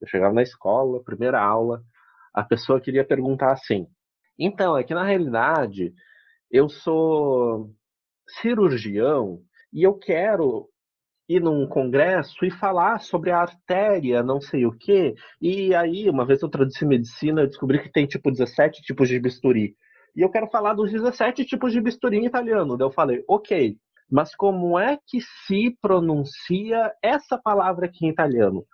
[0.00, 1.82] Eu chegava na escola, primeira aula,
[2.34, 3.86] a pessoa queria perguntar assim.
[4.38, 5.92] Então, é que na realidade
[6.50, 7.70] eu sou
[8.40, 9.40] cirurgião
[9.72, 10.68] e eu quero
[11.28, 15.14] ir num congresso e falar sobre a artéria, não sei o quê.
[15.40, 19.18] E aí, uma vez eu traduzi medicina, eu descobri que tem tipo 17 tipos de
[19.18, 19.74] bisturi.
[20.14, 22.76] E eu quero falar dos 17 tipos de bisturi em italiano.
[22.76, 23.76] Daí eu falei, ok,
[24.10, 28.64] mas como é que se pronuncia essa palavra aqui em italiano?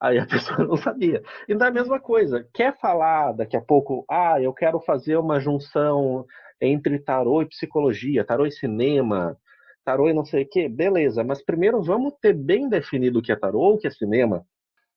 [0.00, 1.22] Aí a pessoa não sabia.
[1.48, 2.46] Então é a mesma coisa.
[2.52, 6.26] Quer falar daqui a pouco, ah, eu quero fazer uma junção
[6.60, 9.36] entre tarô e psicologia, tarô e cinema,
[9.84, 13.30] tarô e não sei o quê, beleza, mas primeiro vamos ter bem definido o que
[13.30, 14.44] é tarô, o que é cinema.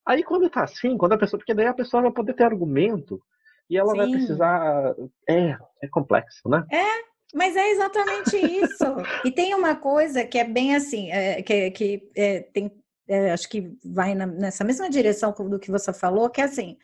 [0.05, 3.21] Aí quando tá assim, quando a pessoa, porque daí a pessoa vai poder ter argumento
[3.69, 3.97] e ela Sim.
[3.97, 4.95] vai precisar,
[5.29, 6.65] é, é complexo, né?
[6.71, 7.03] É,
[7.35, 8.83] mas é exatamente isso.
[9.23, 12.71] e tem uma coisa que é bem assim, é, que, que é, tem,
[13.09, 16.77] é, acho que vai na, nessa mesma direção do que você falou, que é assim,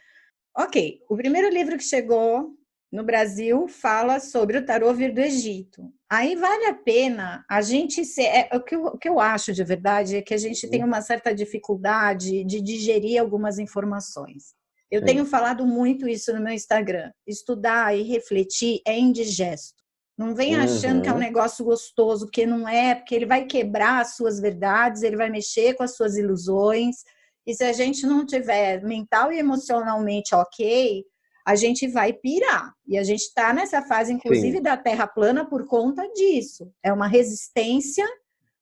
[0.58, 2.56] ok, o primeiro livro que chegou
[2.92, 5.92] no Brasil fala sobre o tarô vir do Egito.
[6.10, 8.24] Aí vale a pena a gente ser.
[8.24, 10.84] É, o, que eu, o que eu acho de verdade é que a gente tem
[10.84, 14.56] uma certa dificuldade de digerir algumas informações.
[14.90, 15.08] Eu Sim.
[15.08, 17.12] tenho falado muito isso no meu Instagram.
[17.28, 19.85] Estudar e refletir é indigesto.
[20.18, 21.02] Não vem achando uhum.
[21.02, 21.22] que é um uhum.
[21.22, 25.74] negócio gostoso, porque não é, porque ele vai quebrar as suas verdades, ele vai mexer
[25.74, 27.04] com as suas ilusões.
[27.46, 31.04] E se a gente não tiver mental e emocionalmente ok,
[31.46, 32.74] a gente vai pirar.
[32.88, 34.64] E a gente está nessa fase, inclusive, Sim.
[34.64, 36.72] da Terra plana por conta disso.
[36.82, 38.06] É uma resistência,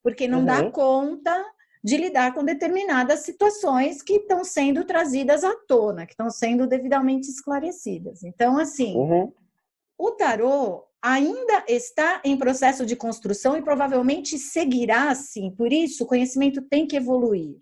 [0.02, 0.46] porque não uhum.
[0.46, 1.46] dá conta
[1.84, 7.30] de lidar com determinadas situações que estão sendo trazidas à tona, que estão sendo devidamente
[7.30, 8.24] esclarecidas.
[8.24, 9.32] Então, assim, uhum.
[9.98, 15.52] O tarô ainda está em processo de construção e provavelmente seguirá assim.
[15.52, 17.58] Por isso, o conhecimento tem que evoluir.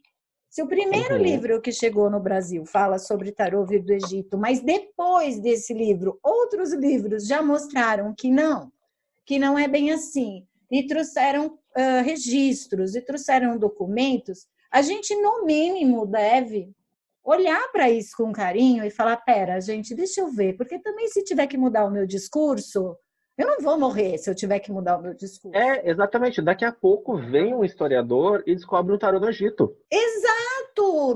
[0.50, 1.22] Se o primeiro uhum.
[1.22, 6.20] livro que chegou no Brasil fala sobre tarô vir do Egito, mas depois desse livro,
[6.22, 8.72] outros livros já mostraram que não,
[9.26, 15.46] que não é bem assim, e trouxeram uh, registros e trouxeram documentos, a gente, no
[15.46, 16.70] mínimo, deve
[17.24, 21.24] olhar para isso com carinho e falar: pera, gente, deixa eu ver, porque também se
[21.24, 22.96] tiver que mudar o meu discurso,
[23.38, 25.58] eu não vou morrer se eu tiver que mudar o meu discurso.
[25.58, 26.42] É, exatamente.
[26.42, 29.76] Daqui a pouco vem um historiador e descobre um tarô no Egito.
[29.92, 30.51] Exato!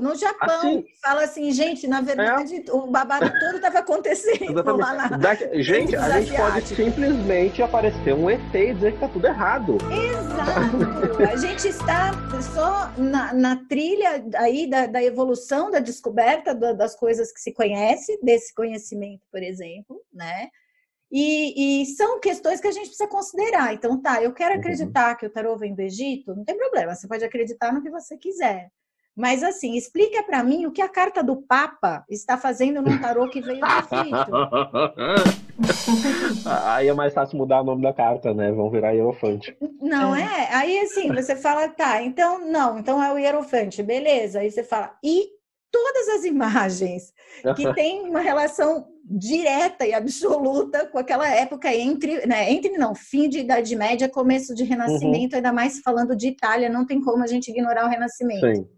[0.00, 0.48] No Japão.
[0.48, 2.72] Assim, Fala assim, gente, na verdade, é.
[2.72, 5.08] o babado todo estava acontecendo lá na...
[5.16, 9.78] Daqui, gente, a gente pode simplesmente aparecer um ET e dizer que tá tudo errado.
[9.90, 11.22] Exato!
[11.22, 12.12] a gente está
[12.54, 18.18] só na, na trilha aí da, da, evolução, da descoberta das coisas que se conhece,
[18.22, 20.48] desse conhecimento, por exemplo, né?
[21.10, 23.72] E, e, são questões que a gente precisa considerar.
[23.72, 24.60] Então, tá, eu quero uhum.
[24.60, 27.90] acreditar que o tarô vem do Egito, não tem problema, você pode acreditar no que
[27.90, 28.70] você quiser.
[29.16, 33.30] Mas, assim, explica para mim o que a carta do Papa está fazendo num tarô
[33.30, 34.32] que veio do Egito.
[36.66, 38.52] Aí é mais fácil mudar o nome da carta, né?
[38.52, 39.56] Vão virar hierofante.
[39.80, 40.20] Não é.
[40.20, 40.54] é?
[40.54, 44.40] Aí, assim, você fala, tá, então, não, então é o hierofante, beleza.
[44.40, 45.28] Aí você fala, e
[45.72, 47.14] todas as imagens
[47.56, 53.28] que têm uma relação direta e absoluta com aquela época entre, né, entre não, fim
[53.28, 55.36] de Idade Média, começo de Renascimento, uhum.
[55.36, 58.54] ainda mais falando de Itália, não tem como a gente ignorar o Renascimento.
[58.54, 58.75] Sim.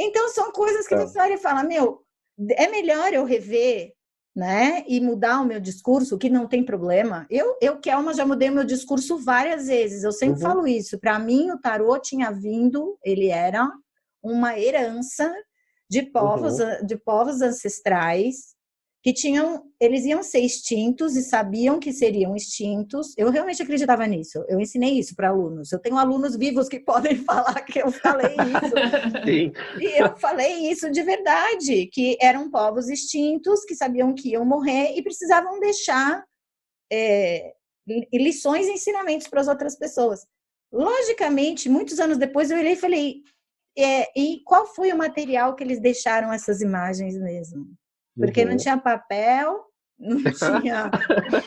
[0.00, 0.98] Então são coisas que é.
[0.98, 2.02] você olha e fala, meu,
[2.56, 3.92] é melhor eu rever
[4.34, 4.84] né?
[4.86, 7.26] E mudar o meu discurso, que não tem problema.
[7.28, 10.04] Eu, eu Kelma, já mudei o meu discurso várias vezes.
[10.04, 10.48] Eu sempre uhum.
[10.48, 10.98] falo isso.
[10.98, 13.68] Para mim, o tarô tinha vindo, ele era
[14.22, 15.32] uma herança
[15.90, 16.86] de povos, uhum.
[16.86, 18.54] de povos ancestrais
[19.02, 23.14] que tinham, eles iam ser extintos e sabiam que seriam extintos.
[23.16, 24.44] Eu realmente acreditava nisso.
[24.46, 25.72] Eu ensinei isso para alunos.
[25.72, 29.24] Eu tenho alunos vivos que podem falar que eu falei isso.
[29.24, 29.52] Sim.
[29.80, 34.94] E eu falei isso de verdade, que eram povos extintos que sabiam que iam morrer
[34.94, 36.22] e precisavam deixar
[36.92, 37.54] é,
[38.12, 40.26] lições e ensinamentos para as outras pessoas.
[40.70, 43.22] Logicamente, muitos anos depois eu olhei e falei:
[43.78, 47.79] é, e qual foi o material que eles deixaram essas imagens mesmo?
[48.20, 48.50] Porque uhum.
[48.50, 49.64] não tinha papel,
[49.98, 50.90] não tinha.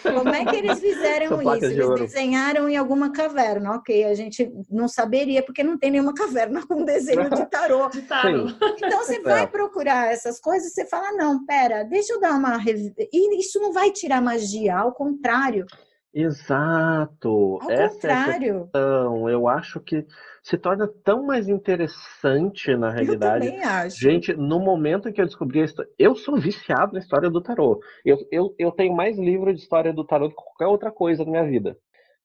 [0.03, 1.65] Como é que eles fizeram isso?
[1.65, 4.05] Eles de desenharam em alguma caverna, ok?
[4.05, 7.89] A gente não saberia, porque não tem nenhuma caverna com desenho de tarô.
[7.89, 8.47] de tarô.
[8.77, 9.47] Então você vai é.
[9.47, 12.57] procurar essas coisas você fala: não, pera, deixa eu dar uma.
[12.65, 15.65] E isso não vai tirar magia, ao contrário.
[16.13, 17.59] Exato.
[17.61, 18.47] Ao Essa contrário.
[18.47, 19.29] É a questão.
[19.29, 20.05] Eu acho que
[20.43, 23.47] se torna tão mais interessante na realidade.
[23.47, 23.97] Eu também acho.
[23.97, 27.41] Gente, no momento em que eu descobri a história, eu sou viciado na história do
[27.41, 27.79] tarô.
[28.03, 31.23] Eu, eu, eu tenho mais livro de história do tarô do que qualquer outra coisa
[31.23, 31.77] na minha vida.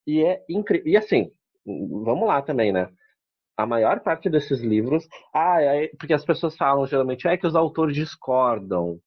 [0.04, 0.88] E é incrível.
[0.88, 1.30] E assim,
[1.64, 2.88] vamos lá também, né?
[3.56, 7.54] A maior parte desses livros, ah, é, porque as pessoas falam geralmente é que os
[7.54, 8.98] autores discordam.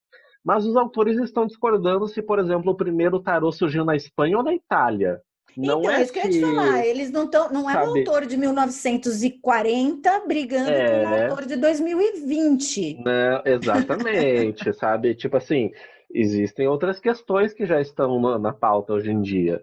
[0.44, 4.44] Mas os autores estão discordando se, por exemplo, o primeiro tarô surgiu na Espanha ou
[4.44, 5.22] na Itália.
[5.58, 6.86] Não então, é isso que eu ia te falar.
[6.86, 7.52] Eles não estão.
[7.52, 10.88] Não é o autor de 1940 brigando é...
[10.88, 11.24] com o é.
[11.24, 13.04] autor de 2020.
[13.04, 15.16] Não, exatamente, sabe?
[15.16, 15.72] Tipo assim,
[16.14, 19.62] existem outras questões que já estão na, na pauta hoje em dia.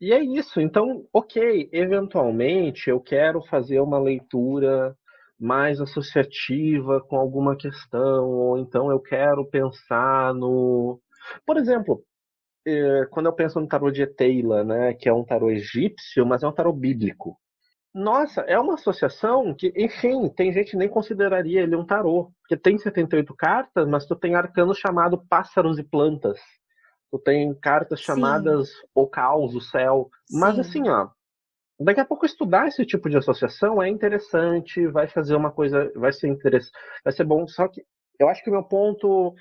[0.00, 0.60] E é isso.
[0.60, 4.94] Então, ok, eventualmente eu quero fazer uma leitura
[5.38, 11.00] mais associativa com alguma questão, ou então eu quero pensar no.
[11.46, 12.13] Por exemplo, é,
[13.10, 16.48] quando eu penso no tarô de Eteila, né, que é um tarô egípcio, mas é
[16.48, 17.38] um tarô bíblico.
[17.94, 22.56] Nossa, é uma associação que, enfim, tem gente que nem consideraria ele um tarô, porque
[22.56, 26.40] tem 78 cartas, mas tu tem arcano chamado Pássaros e Plantas.
[27.12, 28.86] Tu tem cartas chamadas Sim.
[28.92, 30.10] O Caos, o Céu.
[30.28, 30.40] Sim.
[30.40, 31.08] Mas assim, ó,
[31.78, 36.12] daqui a pouco estudar esse tipo de associação é interessante, vai fazer uma coisa, vai
[36.12, 36.72] ser interessante,
[37.04, 37.84] vai ser bom, só que
[38.18, 39.34] eu acho que o meu ponto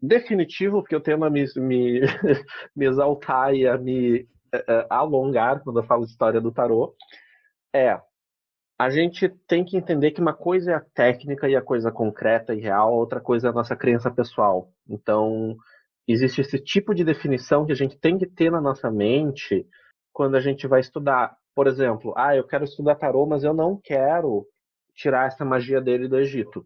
[0.00, 2.00] definitivo, porque eu tendo a me, me,
[2.74, 4.22] me exaltar e a me
[4.54, 6.94] uh, alongar quando eu falo história do tarô,
[7.74, 8.00] é
[8.78, 12.54] a gente tem que entender que uma coisa é a técnica e a coisa concreta
[12.54, 14.72] e real, outra coisa é a nossa crença pessoal.
[14.88, 15.54] Então,
[16.08, 19.66] existe esse tipo de definição que a gente tem que ter na nossa mente
[20.14, 21.36] quando a gente vai estudar.
[21.54, 24.46] Por exemplo, ah, eu quero estudar tarô, mas eu não quero
[24.94, 26.64] tirar essa magia dele do Egito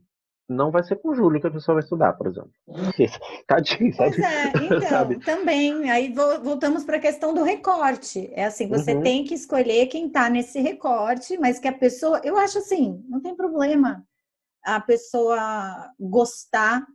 [0.49, 2.53] não vai ser com o Júlio que a pessoa vai estudar, por exemplo.
[3.47, 3.97] Tadinho?
[3.97, 5.19] Pois é, então, sabe?
[5.21, 5.91] também.
[5.91, 8.31] Aí voltamos para a questão do recorte.
[8.33, 9.03] É assim, você uhum.
[9.03, 12.21] tem que escolher quem está nesse recorte, mas que a pessoa.
[12.23, 14.05] Eu acho assim, não tem problema
[14.63, 16.87] a pessoa gostar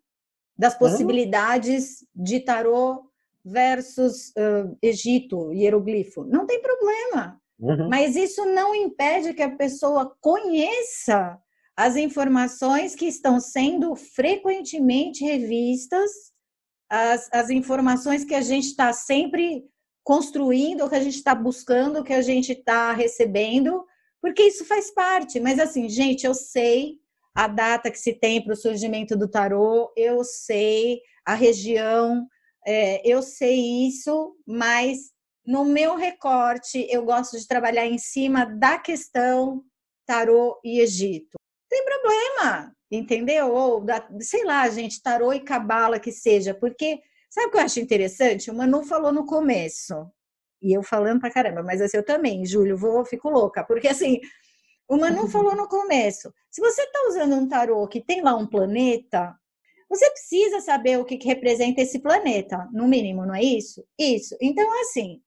[0.58, 0.80] das uhum.
[0.80, 2.24] possibilidades uhum.
[2.24, 3.10] de tarô
[3.44, 6.24] versus uh, Egito, hieroglifo.
[6.24, 7.40] Não tem problema.
[7.60, 7.90] Uhum.
[7.90, 11.40] Mas isso não impede que a pessoa conheça
[11.80, 16.12] as informações que estão sendo frequentemente revistas,
[16.90, 19.64] as, as informações que a gente está sempre
[20.04, 23.86] construindo, que a gente está buscando, que a gente está recebendo,
[24.22, 25.40] porque isso faz parte.
[25.40, 26.98] Mas assim, gente, eu sei
[27.34, 32.28] a data que se tem para o surgimento do tarô, eu sei a região,
[32.68, 35.14] é, eu sei isso, mas
[35.46, 39.64] no meu recorte eu gosto de trabalhar em cima da questão
[40.06, 41.39] tarô e Egito
[41.70, 43.54] tem problema, entendeu?
[43.54, 47.62] Ou, da, sei lá, gente, tarô e cabala que seja, porque sabe o que eu
[47.62, 48.50] acho interessante?
[48.50, 50.10] O Manu falou no começo,
[50.62, 54.20] e eu falando pra caramba, mas assim, eu também, Júlio, vou, fico louca, porque assim,
[54.90, 55.30] o Manu uhum.
[55.30, 59.36] falou no começo, se você tá usando um tarô que tem lá um planeta,
[59.90, 63.84] você precisa saber o que, que representa esse planeta, no mínimo, não é isso?
[63.98, 64.36] Isso.
[64.40, 65.22] Então, assim,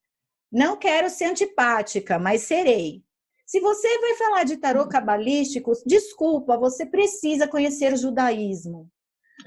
[0.51, 3.03] não quero ser antipática, mas serei.
[3.47, 8.89] Se você vai falar de tarô cabalístico, desculpa, você precisa conhecer o judaísmo.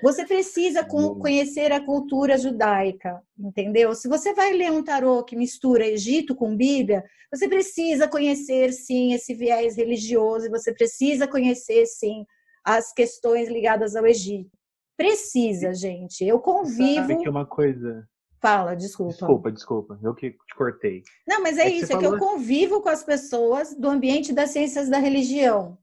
[0.03, 3.95] Você precisa conhecer a cultura judaica, entendeu?
[3.95, 7.03] Se você vai ler um tarô que mistura Egito com Bíblia,
[7.33, 12.25] você precisa conhecer sim esse viés religioso, você precisa conhecer sim
[12.63, 14.51] as questões ligadas ao Egito.
[14.97, 16.25] Precisa, gente.
[16.25, 17.07] Eu convivo.
[17.07, 18.07] Sabe que uma coisa
[18.45, 19.11] Fala, desculpa.
[19.13, 21.01] Desculpa, desculpa, eu que te cortei.
[21.27, 23.73] Não, mas é, É que isso, você é que eu falou- convivo com as pessoas
[23.75, 25.77] do ambiente das ciências da religião.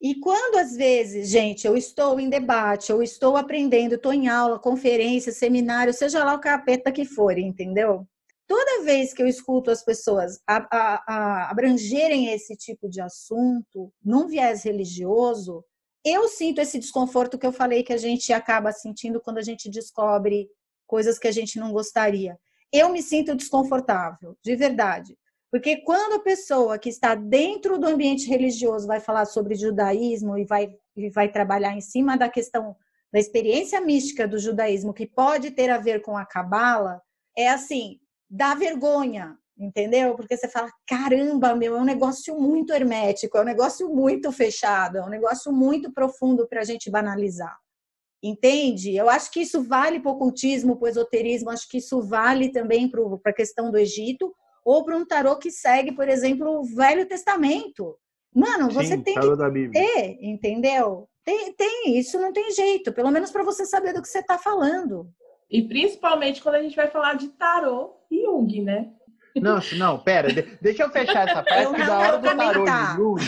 [0.00, 4.58] E quando, às vezes, gente, eu estou em debate, eu estou aprendendo, estou em aula,
[4.58, 8.06] conferência, seminário, seja lá o capeta que for, entendeu?
[8.48, 13.92] Toda vez que eu escuto as pessoas a- a- a abrangerem esse tipo de assunto
[14.02, 15.62] num viés religioso,
[16.02, 19.68] eu sinto esse desconforto que eu falei que a gente acaba sentindo quando a gente
[19.70, 20.48] descobre
[20.90, 22.36] coisas que a gente não gostaria.
[22.72, 25.16] Eu me sinto desconfortável, de verdade.
[25.52, 30.44] Porque quando a pessoa que está dentro do ambiente religioso vai falar sobre judaísmo e
[30.44, 32.76] vai, e vai trabalhar em cima da questão
[33.12, 37.00] da experiência mística do judaísmo, que pode ter a ver com a cabala,
[37.36, 37.98] é assim,
[38.28, 40.14] dá vergonha, entendeu?
[40.14, 44.98] Porque você fala, caramba, meu, é um negócio muito hermético, é um negócio muito fechado,
[44.98, 47.56] é um negócio muito profundo para a gente banalizar.
[48.22, 48.94] Entende?
[48.94, 52.50] Eu acho que isso vale para o ocultismo, para o esoterismo, acho que isso vale
[52.52, 56.64] também para a questão do Egito, ou para um tarô que segue, por exemplo, o
[56.76, 57.96] Velho Testamento.
[58.34, 61.08] Mano, você Sim, tem que ter, entendeu?
[61.24, 64.36] Tem, tem, isso não tem jeito, pelo menos para você saber do que você está
[64.38, 65.08] falando.
[65.50, 68.90] E principalmente quando a gente vai falar de tarô e Jung, né?
[69.36, 72.24] Não, não, pera, de- deixa eu fechar essa parte, Eu que não da hora do
[72.24, 72.90] tarô comentar.
[72.90, 73.20] de Jung,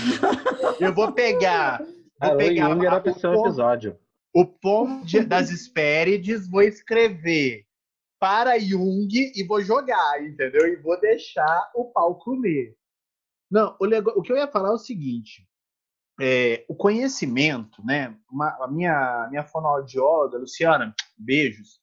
[0.80, 1.82] eu vou pegar,
[2.20, 3.98] vou pegar Jung era o ser um ponto- episódio.
[4.34, 7.66] O ponto de- das Hespérides, vou escrever
[8.18, 10.66] para Jung e vou jogar, entendeu?
[10.66, 12.76] E vou deixar o pau comer.
[13.50, 15.46] Não, o, nego- o que eu ia falar é o seguinte:
[16.20, 18.16] é, o conhecimento, né?
[18.30, 21.80] uma- a minha, minha fonoaudióloga, Luciana, beijos,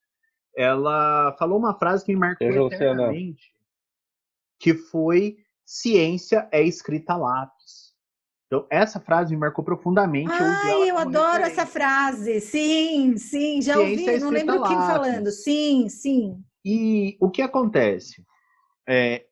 [0.56, 2.86] ela falou uma frase que me marcou Beijo, Luciana.
[2.86, 3.54] eternamente,
[4.60, 7.89] que foi ciência é escrita a lápis.
[8.50, 10.34] Então, essa frase me marcou profundamente.
[10.34, 11.62] Ai, eu adoro referência.
[11.62, 12.42] essa frase.
[12.42, 14.88] Sim, sim, já Ciência ouvi, não lembro quem lápis.
[14.88, 15.32] falando.
[15.32, 16.44] Sim, sim.
[16.66, 18.26] E o que acontece?
[18.88, 19.24] É,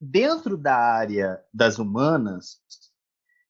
[0.00, 2.60] dentro da área das humanas,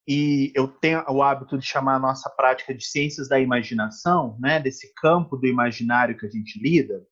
[0.09, 4.59] e eu tenho o hábito de chamar a nossa prática de ciências da imaginação, né,
[4.59, 7.07] desse campo do imaginário que a gente lida,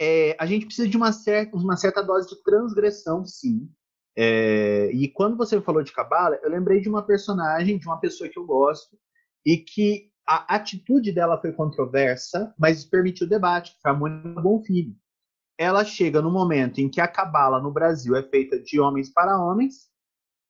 [0.00, 3.68] é, a gente precisa de uma certa, uma certa dose de transgressão, sim.
[4.20, 8.28] É, e quando você falou de Cabala, eu lembrei de uma personagem, de uma pessoa
[8.28, 8.98] que eu gosto,
[9.46, 14.96] e que a atitude dela foi controversa, mas permitiu debate, que foi a Mônica Bonfilho.
[15.56, 19.38] Ela chega no momento em que a cabala no Brasil é feita de homens para
[19.38, 19.86] homens.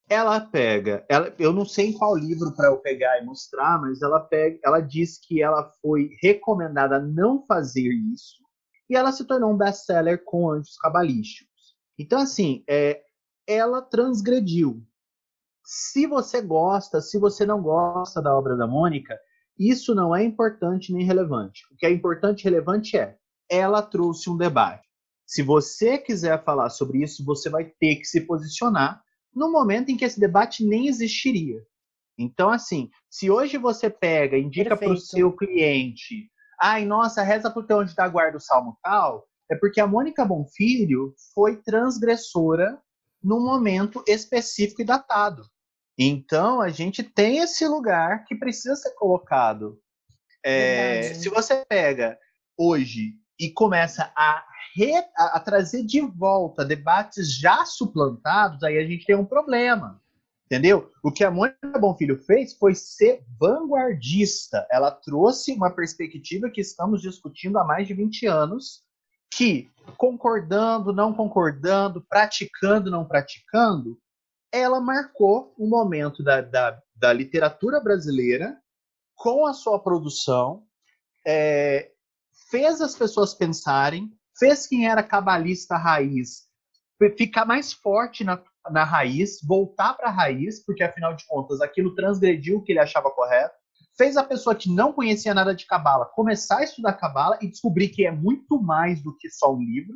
[0.09, 4.01] Ela pega, ela, eu não sei em qual livro para eu pegar e mostrar, mas
[4.01, 8.43] ela pega, ela diz que ela foi recomendada a não fazer isso
[8.89, 11.77] e ela se tornou um best-seller com anjos cabalísticos.
[11.97, 13.03] Então assim, é,
[13.49, 14.85] ela transgrediu.
[15.65, 19.17] Se você gosta, se você não gosta da obra da Mônica,
[19.57, 21.63] isso não é importante nem relevante.
[21.71, 23.17] O que é importante e relevante é
[23.49, 24.87] ela trouxe um debate.
[25.25, 29.01] Se você quiser falar sobre isso, você vai ter que se posicionar
[29.33, 31.59] no momento em que esse debate nem existiria.
[32.17, 36.29] Então, assim, se hoje você pega, indica para o seu cliente,
[36.61, 40.23] ai, nossa, reza pro teu anjo da guarda o salmo tal, é porque a Mônica
[40.23, 42.79] Bonfilho foi transgressora
[43.23, 45.43] num momento específico e datado.
[45.97, 49.79] Então, a gente tem esse lugar que precisa ser colocado.
[50.43, 52.17] É, se você pega
[52.57, 54.43] hoje e começa a,
[54.75, 60.01] re- a- a trazer de volta debates já suplantados, aí a gente tem um problema.
[60.45, 60.89] Entendeu?
[61.03, 64.65] O que a Mônica Bonfilho fez foi ser vanguardista.
[64.71, 68.83] Ela trouxe uma perspectiva que estamos discutindo há mais de 20 anos,
[69.31, 73.97] que, concordando, não concordando, praticando, não praticando,
[74.51, 78.57] ela marcou um momento da, da, da literatura brasileira
[79.15, 80.63] com a sua produção,
[81.25, 81.91] é,
[82.49, 86.49] fez as pessoas pensarem, fez quem era cabalista raiz
[87.17, 91.95] ficar mais forte na, na raiz, voltar para a raiz, porque afinal de contas aquilo
[91.95, 93.55] transgrediu o que ele achava correto,
[93.99, 97.89] fez a pessoa que não conhecia nada de cabala começar a estudar cabala e descobrir
[97.89, 99.93] que é muito mais do que só um livro,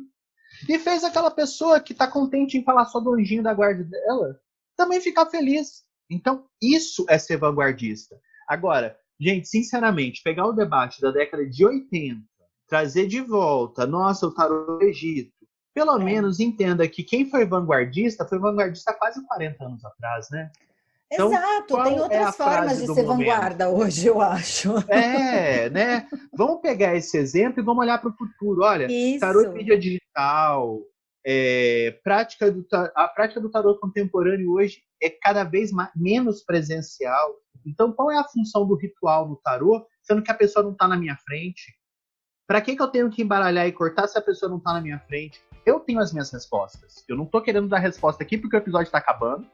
[0.68, 4.38] e fez aquela pessoa que está contente em falar só do anjinho da guarda dela
[4.76, 5.84] também ficar feliz.
[6.10, 8.14] Então, isso é ser vanguardista.
[8.46, 12.20] Agora, gente, sinceramente, pegar o debate da década de 80,
[12.68, 15.32] trazer de volta, nossa, o tarô do Egito,
[15.74, 16.04] pelo É.
[16.04, 20.50] menos entenda que quem foi vanguardista foi vanguardista há quase 40 anos atrás, né?
[21.12, 23.18] Então, Exato, tem é outras formas frase de ser momento?
[23.18, 24.72] vanguarda hoje, eu acho.
[24.88, 26.08] É, né?
[26.36, 28.62] Vamos pegar esse exemplo e vamos olhar para o futuro.
[28.62, 29.20] Olha, Isso.
[29.20, 30.80] tarô em mídia digital,
[31.24, 37.34] é, prática do, a prática do tarô contemporâneo hoje é cada vez ma- menos presencial.
[37.66, 40.88] Então, qual é a função do ritual no tarô, sendo que a pessoa não está
[40.88, 41.62] na minha frente?
[42.46, 44.80] Pra que, que eu tenho que embaralhar e cortar se a pessoa não tá na
[44.80, 45.40] minha frente?
[45.64, 47.02] Eu tenho as minhas respostas.
[47.08, 49.46] Eu não tô querendo dar resposta aqui porque o episódio tá acabando.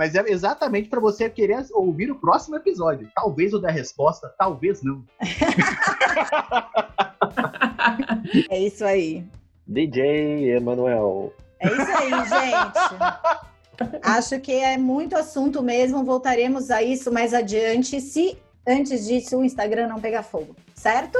[0.00, 3.10] Mas é exatamente para você querer ouvir o próximo episódio.
[3.14, 5.04] Talvez eu dê a resposta, talvez não.
[8.48, 9.22] é isso aí.
[9.66, 11.34] DJ Emanuel.
[11.58, 14.00] É isso aí, gente.
[14.02, 16.02] Acho que é muito assunto mesmo.
[16.02, 21.18] Voltaremos a isso mais adiante, se antes disso o Instagram não pegar fogo, certo?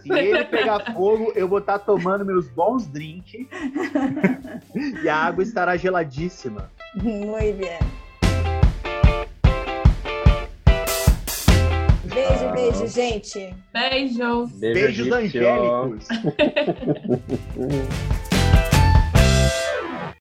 [0.00, 3.44] Se ele pegar fogo, eu vou estar tá tomando meus bons drinks
[5.04, 6.70] e a água estará geladíssima.
[6.94, 7.78] Muito bem.
[12.04, 13.54] Beijo, beijo, gente.
[13.72, 14.46] Beijo.
[14.58, 16.08] Beijos angélicos.